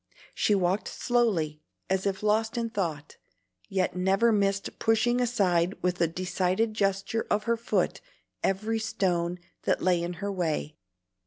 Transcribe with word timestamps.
She 0.33 0.55
walked 0.55 0.87
slowly, 0.87 1.61
as 1.87 2.07
if 2.07 2.23
lost 2.23 2.57
in 2.57 2.71
thought, 2.71 3.17
yet 3.69 3.95
never 3.95 4.31
missed 4.31 4.79
pushing 4.79 5.21
aside 5.21 5.75
with 5.83 6.01
a 6.01 6.07
decided 6.07 6.73
gesture 6.73 7.27
of 7.29 7.43
her 7.43 7.55
foot 7.55 8.01
every 8.43 8.79
stone 8.79 9.37
that 9.61 9.79
lay 9.83 10.01
in 10.01 10.13
her 10.13 10.31
way. 10.31 10.75